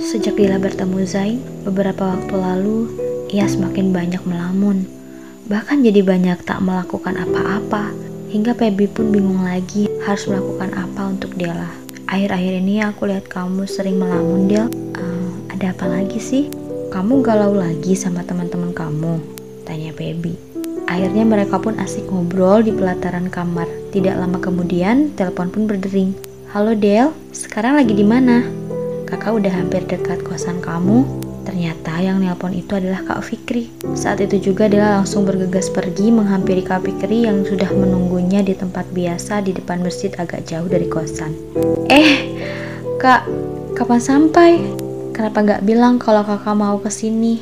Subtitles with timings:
[0.00, 2.88] Sejak Dila bertemu Zain, beberapa waktu lalu,
[3.28, 4.88] ia semakin banyak melamun.
[5.52, 7.92] Bahkan jadi banyak tak melakukan apa-apa.
[8.32, 11.68] Hingga Pebi pun bingung lagi harus melakukan apa untuk Dela.
[12.08, 14.72] Akhir-akhir ini aku lihat kamu sering melamun, Del.
[14.96, 16.48] Uh, ada apa lagi sih?
[16.88, 19.20] Kamu galau lagi sama teman-teman kamu?
[19.68, 20.40] Tanya Pebi.
[20.88, 23.68] Akhirnya mereka pun asik ngobrol di pelataran kamar.
[23.92, 26.16] Tidak lama kemudian, telepon pun berdering.
[26.56, 28.61] Halo Del, sekarang lagi di mana?
[29.12, 31.04] Kakak udah hampir dekat kosan kamu.
[31.44, 33.68] Ternyata yang nelpon itu adalah Kak Fikri.
[33.92, 38.88] Saat itu juga dia langsung bergegas pergi menghampiri Kak Fikri yang sudah menunggunya di tempat
[38.88, 41.36] biasa di depan masjid agak jauh dari kosan.
[41.92, 42.32] Eh,
[42.96, 43.28] Kak,
[43.76, 44.50] kapan sampai?
[45.12, 47.36] Kenapa nggak bilang kalau kakak mau ke sini?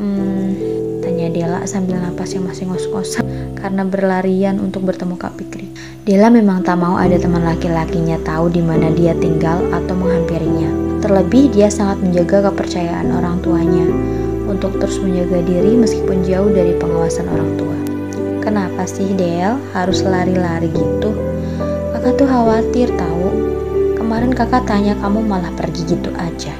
[0.00, 0.56] Hmm,
[1.04, 3.28] tanya Dela sambil napas yang masih ngos-ngosan
[3.60, 5.67] karena berlarian untuk bertemu Kak Fikri.
[6.08, 10.72] Dela memang tak mau ada teman laki-lakinya tahu di mana dia tinggal atau menghampirinya.
[11.04, 13.84] Terlebih dia sangat menjaga kepercayaan orang tuanya
[14.48, 17.76] untuk terus menjaga diri meskipun jauh dari pengawasan orang tua.
[18.40, 21.12] Kenapa sih Del harus lari-lari gitu?
[21.92, 23.28] Kakak tuh khawatir tahu.
[24.00, 26.56] Kemarin kakak tanya kamu malah pergi gitu aja.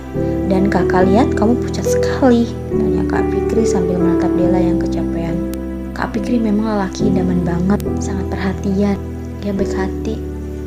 [0.53, 5.56] Dan kakak lihat kamu pucat sekali, tanya Kak Fikri sambil menatap Dela yang kecapean.
[5.97, 9.01] Kak Fikri memang lelaki idaman banget, sangat perhatian.
[9.42, 10.19] Dia baik hati.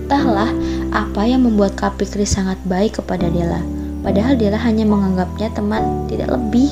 [0.08, 0.52] Entahlah
[0.92, 3.64] apa yang membuat Kak Fikri sangat baik kepada Dela.
[4.04, 6.68] Padahal Dela hanya menganggapnya teman, tidak lebih.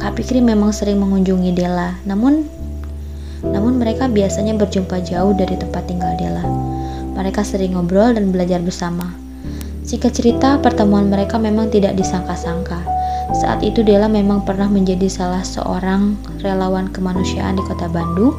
[0.00, 2.48] Kak Fikri memang sering mengunjungi Dela, namun
[3.44, 6.44] namun mereka biasanya berjumpa jauh dari tempat tinggal Dela.
[7.12, 9.12] Mereka sering ngobrol dan belajar bersama.
[9.84, 12.93] Singkat cerita, pertemuan mereka memang tidak disangka-sangka.
[13.34, 18.38] Saat itu Dela memang pernah menjadi salah seorang relawan kemanusiaan di kota Bandung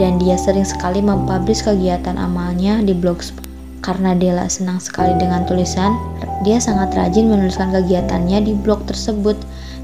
[0.00, 3.44] dan dia sering sekali mempublish kegiatan amalnya di blogspot.
[3.82, 5.98] Karena Dela senang sekali dengan tulisan,
[6.46, 9.34] dia sangat rajin menuliskan kegiatannya di blog tersebut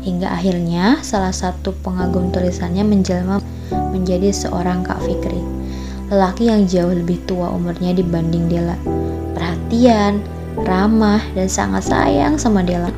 [0.07, 3.43] hingga akhirnya salah satu pengagum tulisannya menjelma
[3.91, 5.43] menjadi seorang Kak Fikri.
[6.09, 8.79] Lelaki yang jauh lebih tua umurnya dibanding Dela.
[9.35, 10.23] Perhatian,
[10.63, 12.89] ramah, dan sangat sayang sama Dela.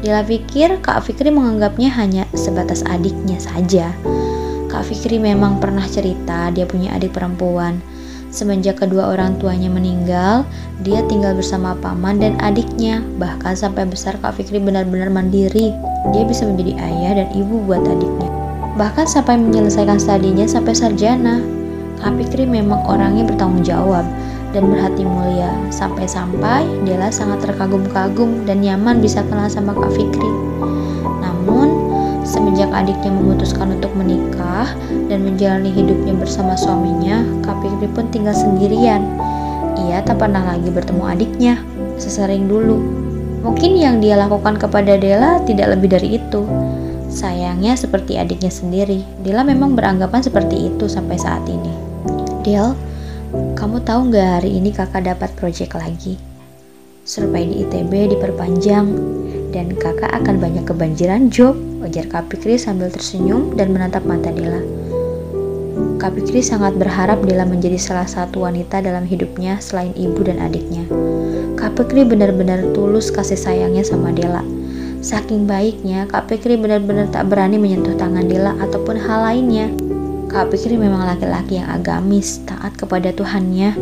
[0.00, 3.92] Dila pikir Kak Fikri menganggapnya hanya sebatas adiknya saja.
[4.72, 7.76] Kak Fikri memang pernah cerita dia punya adik perempuan.
[8.32, 10.46] Semenjak kedua orang tuanya meninggal,
[10.86, 13.04] dia tinggal bersama paman dan adiknya.
[13.20, 15.76] Bahkan sampai besar Kak Fikri benar-benar mandiri.
[16.16, 18.30] Dia bisa menjadi ayah dan ibu buat adiknya.
[18.80, 21.44] Bahkan sampai menyelesaikan studinya sampai sarjana.
[22.00, 24.08] Kak Fikri memang orangnya bertanggung jawab
[24.50, 25.50] dan berhati mulia.
[25.70, 30.30] Sampai-sampai Dela sangat terkagum-kagum dan nyaman bisa kenal sama Kak Fikri.
[31.22, 31.68] Namun,
[32.26, 34.70] semenjak adiknya memutuskan untuk menikah
[35.10, 39.06] dan menjalani hidupnya bersama suaminya, Kak Fikri pun tinggal sendirian.
[39.88, 41.54] Ia tak pernah lagi bertemu adiknya,
[41.96, 42.78] sesering dulu.
[43.40, 46.44] Mungkin yang dia lakukan kepada Dela tidak lebih dari itu.
[47.10, 51.72] Sayangnya seperti adiknya sendiri, Dela memang beranggapan seperti itu sampai saat ini.
[52.44, 52.76] Del,
[53.30, 56.18] kamu tahu nggak hari ini kakak dapat proyek lagi?
[57.06, 58.86] Survei di ITB diperpanjang
[59.54, 64.58] dan kakak akan banyak kebanjiran job, ujar Kak Pikri sambil tersenyum dan menatap mata Dela.
[66.02, 70.82] Kak Pikri sangat berharap Dela menjadi salah satu wanita dalam hidupnya selain ibu dan adiknya.
[71.54, 74.42] Kak Pikri benar-benar tulus kasih sayangnya sama Dela.
[75.06, 79.70] Saking baiknya, Kak Pikri benar-benar tak berani menyentuh tangan Dela ataupun hal lainnya.
[80.30, 83.74] Kak Pikri memang laki-laki yang agamis, taat kepada Tuhannya.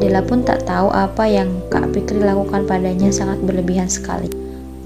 [0.00, 4.32] Dela pun tak tahu apa yang Kak Pikri lakukan padanya sangat berlebihan sekali.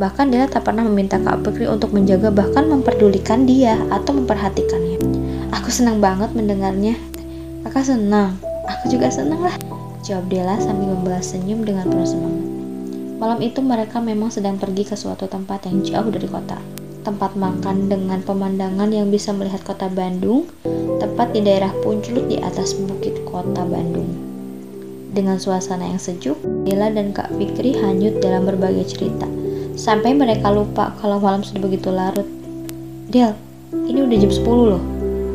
[0.03, 4.99] Bahkan Dela tak pernah meminta Kak Pikri untuk menjaga bahkan memperdulikan dia atau memperhatikannya.
[5.55, 6.99] Aku senang banget mendengarnya.
[7.63, 9.55] Kakak senang, aku juga senang lah.
[10.03, 12.43] Jawab Dela sambil membalas senyum dengan penuh semangat.
[13.23, 17.91] Malam itu mereka memang sedang pergi ke suatu tempat yang jauh dari kota tempat makan
[17.91, 20.47] dengan pemandangan yang bisa melihat kota Bandung,
[21.03, 24.07] tepat di daerah Punclut di atas bukit kota Bandung.
[25.13, 29.29] Dengan suasana yang sejuk, Dela dan Kak Fikri hanyut dalam berbagai cerita,
[29.77, 32.27] sampai mereka lupa kalau malam sudah begitu larut.
[33.13, 33.37] Del,
[33.75, 34.83] ini udah jam 10 loh.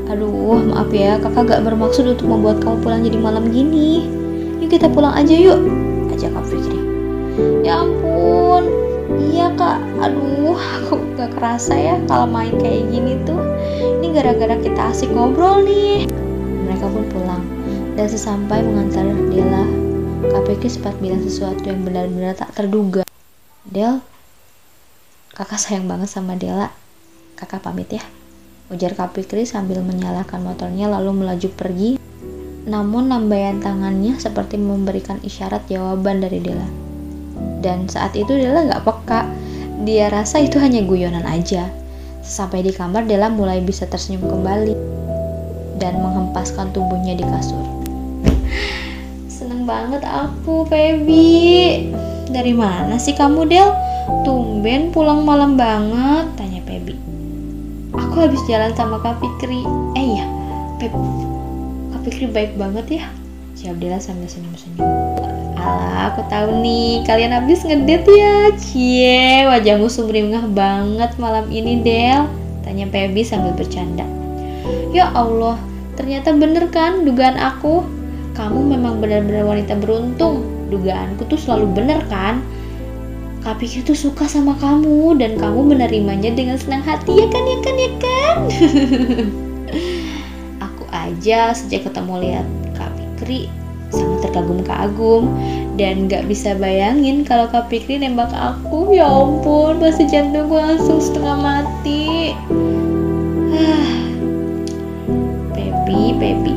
[0.08, 4.08] Aduh, maaf ya, kakak gak bermaksud untuk membuat kamu pulang jadi malam gini.
[4.64, 5.60] Yuk kita pulang aja yuk,
[6.16, 6.80] ajak Kak Fikri.
[7.62, 8.66] Ya ampun,
[9.38, 13.42] iya kak aduh aku gak kerasa ya kalau main kayak gini tuh.
[13.98, 16.06] Ini gara-gara kita asik ngobrol nih.
[16.70, 17.44] Mereka pun pulang
[17.98, 19.66] dan sesampai mengantar Dela
[20.30, 23.02] KPK sempat bilang sesuatu yang benar-benar tak terduga.
[23.66, 23.98] Del
[25.34, 26.70] kakak sayang banget sama Dela
[27.34, 28.06] kakak pamit ya.
[28.70, 31.98] Ujar Kapikri sambil menyalakan motornya lalu melaju pergi.
[32.68, 36.88] Namun lambaian tangannya seperti memberikan isyarat jawaban dari Dela
[37.68, 39.22] dan saat itu Dela nggak peka
[39.86, 41.70] Dia rasa itu hanya guyonan aja.
[42.26, 44.74] Sampai di kamar, Della mulai bisa tersenyum kembali
[45.78, 47.62] dan menghempaskan tubuhnya di kasur.
[49.30, 51.94] Seneng banget aku, Feby.
[52.28, 53.70] Dari mana sih kamu, Del?
[54.26, 56.98] Tumben pulang malam banget, tanya Feby.
[57.96, 59.62] Aku habis jalan sama Kak Fikri.
[59.96, 60.26] Eh iya,
[60.82, 60.94] Feb,
[61.94, 63.06] Kak Fikri baik banget ya.
[63.56, 65.07] Jawab Della sambil senyum-senyum.
[65.68, 68.56] Alah, aku tahu nih, kalian habis ngedet ya.
[68.56, 72.24] Cie, wajahmu sumringah banget malam ini, Del.
[72.64, 74.08] Tanya Pebi sambil bercanda.
[74.96, 75.60] Ya Allah,
[76.00, 77.84] ternyata bener kan dugaan aku?
[78.40, 80.48] Kamu memang benar-benar wanita beruntung.
[80.72, 82.40] Dugaanku tuh selalu bener kan?
[83.44, 87.58] Kak Pikir tuh suka sama kamu dan kamu menerimanya dengan senang hati ya kan ya
[87.64, 88.38] kan ya kan?
[90.68, 93.48] aku aja sejak ketemu lihat Kak Pikri
[93.88, 95.32] sangat terkagum-kagum
[95.78, 98.98] dan gak bisa bayangin kalau Kak Pikri nembak aku.
[98.98, 102.34] Ya ampun pasti jantungku langsung setengah mati.
[105.54, 106.54] Pepi, Pepi,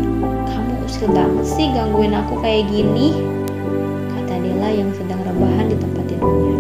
[0.48, 3.12] kamu usil banget sih gangguin aku kayak gini.
[4.16, 6.56] Kata Dela yang sedang rebahan di tempat tidurnya.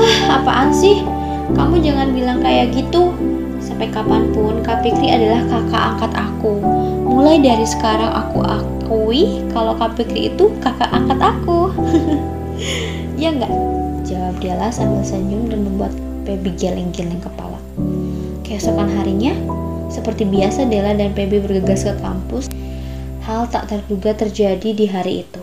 [0.00, 1.04] Ah apaan sih?
[1.52, 3.12] Kamu jangan bilang kayak gitu.
[3.60, 6.83] Sampai kapan pun Kak Pikri adalah kakak angkat aku
[7.24, 11.72] mulai dari sekarang aku akui kalau Kak Fikri itu kakak angkat aku.
[13.16, 13.48] Ya enggak
[14.04, 15.96] jawab Della sambil senyum dan membuat
[16.28, 17.56] Pebi geleng-geleng kepala.
[18.44, 19.32] Keesokan harinya
[19.88, 22.52] seperti biasa Della dan Pebi bergegas ke kampus.
[23.24, 25.40] Hal tak terduga terjadi di hari itu.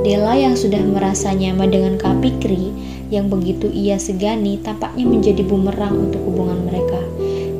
[0.00, 2.72] Della yang sudah merasa nyaman dengan Kak Fikri
[3.12, 7.09] yang begitu ia segani tampaknya menjadi bumerang untuk hubungan mereka.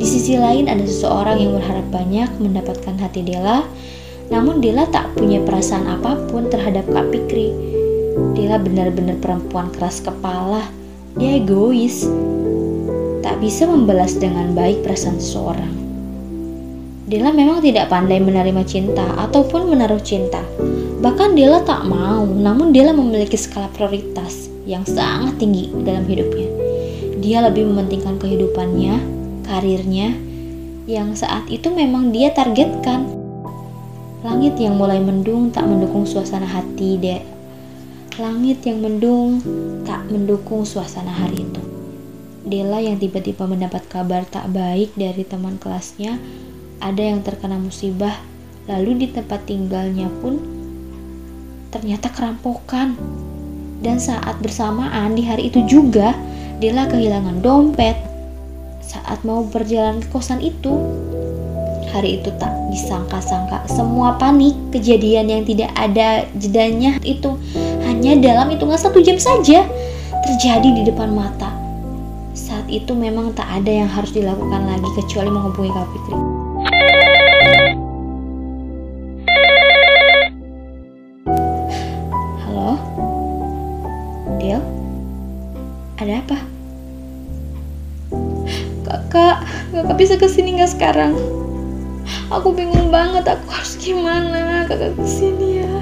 [0.00, 3.68] Di sisi lain ada seseorang yang berharap banyak mendapatkan hati Dela,
[4.32, 7.52] namun Dela tak punya perasaan apa pun terhadap Kak Pikri.
[8.32, 10.64] Dela benar-benar perempuan keras kepala,
[11.20, 12.08] dia egois,
[13.20, 15.74] tak bisa membalas dengan baik perasaan seseorang.
[17.04, 20.40] Dela memang tidak pandai menerima cinta ataupun menaruh cinta.
[21.04, 26.48] Bahkan Dela tak mau, namun Dela memiliki skala prioritas yang sangat tinggi dalam hidupnya.
[27.20, 29.19] Dia lebih mementingkan kehidupannya
[29.50, 30.14] karirnya
[30.86, 33.18] yang saat itu memang dia targetkan.
[34.22, 37.22] Langit yang mulai mendung tak mendukung suasana hati dek.
[38.22, 39.42] Langit yang mendung
[39.82, 41.62] tak mendukung suasana hari itu.
[42.46, 46.18] Dela yang tiba-tiba mendapat kabar tak baik dari teman kelasnya,
[46.78, 48.14] ada yang terkena musibah,
[48.70, 50.38] lalu di tempat tinggalnya pun
[51.70, 52.98] ternyata kerampokan.
[53.80, 56.12] Dan saat bersamaan di hari itu juga,
[56.60, 58.09] Dela kehilangan dompet,
[58.90, 60.74] saat mau berjalan ke kosan itu.
[61.90, 67.34] Hari itu tak disangka-sangka, semua panik kejadian yang tidak ada jedanya itu
[67.82, 69.66] hanya dalam hitungan satu jam saja
[70.22, 71.50] terjadi di depan mata.
[72.30, 76.18] Saat itu memang tak ada yang harus dilakukan lagi kecuali menghubungi Kak Fitri.
[82.46, 82.78] Halo?
[84.38, 84.62] Del?
[85.98, 86.49] Ada apa?
[89.80, 91.16] Kakak, bisa ke sini nggak sekarang?
[92.28, 95.76] Aku bingung banget, aku harus gimana kakak ke sini ya?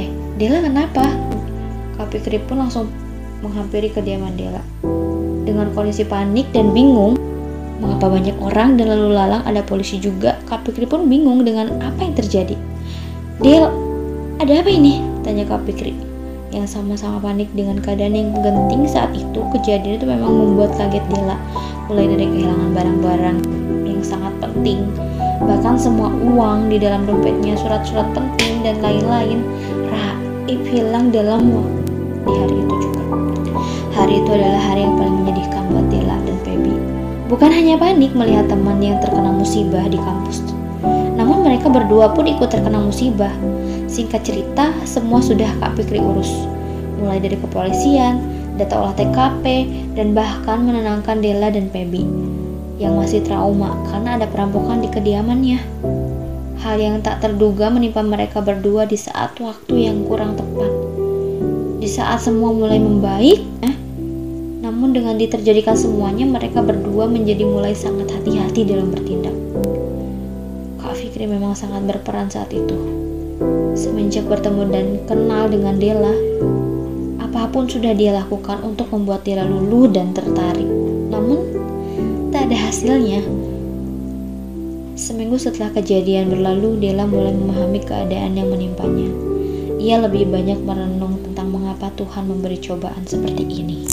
[0.00, 0.08] Eh,
[0.40, 1.04] Dela kenapa?
[2.00, 2.88] Kak Fikri pun langsung
[3.44, 4.64] menghampiri kediaman Dela.
[5.44, 7.20] Dengan kondisi panik dan bingung,
[7.84, 12.00] mengapa banyak orang dan lalu lalang ada polisi juga, Kak Fikri pun bingung dengan apa
[12.00, 12.56] yang terjadi.
[13.44, 13.68] Del,
[14.40, 15.04] ada apa ini?
[15.20, 16.09] Tanya Kak Fikri
[16.50, 21.38] yang sama-sama panik dengan keadaan yang genting saat itu kejadian itu memang membuat kaget Dela
[21.86, 23.38] mulai dari kehilangan barang-barang
[23.86, 24.86] yang sangat penting
[25.40, 29.40] bahkan semua uang di dalam dompetnya surat-surat penting dan lain-lain
[29.88, 31.48] raib hilang dalam
[32.26, 33.02] di hari itu juga.
[33.96, 36.74] Hari itu adalah hari yang paling menyedihkan buat Dela dan Feby.
[37.32, 40.50] Bukan hanya panik melihat teman yang terkena musibah di kampus
[41.20, 43.28] namun mereka berdua pun ikut terkena musibah
[43.90, 46.30] Singkat cerita, semua sudah Kak Fikri urus.
[47.02, 48.22] Mulai dari kepolisian,
[48.54, 49.66] data olah TKP,
[49.98, 52.06] dan bahkan menenangkan Della dan Pebi
[52.78, 55.58] yang masih trauma karena ada perampokan di kediamannya.
[56.62, 60.70] Hal yang tak terduga menimpa mereka berdua di saat waktu yang kurang tepat.
[61.82, 63.74] Di saat semua mulai membaik, eh,
[64.62, 69.34] namun dengan diterjadikan semuanya, mereka berdua menjadi mulai sangat hati-hati dalam bertindak.
[70.78, 73.09] Kak Fikri memang sangat berperan saat itu.
[73.72, 76.12] Semenjak bertemu dan kenal dengan Della,
[77.20, 80.68] apa pun sudah dia lakukan untuk membuat Della luluh dan tertarik.
[81.08, 81.40] Namun,
[82.28, 83.24] tak ada hasilnya.
[85.00, 89.08] Seminggu setelah kejadian berlalu, Della mulai memahami keadaan yang menimpanya.
[89.80, 93.88] Ia lebih banyak merenung tentang mengapa Tuhan memberi cobaan seperti ini.